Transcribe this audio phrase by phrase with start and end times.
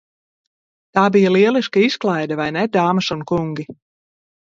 [0.99, 3.71] Tā bija lieliska izkalide vai ne, dāmas un kungi?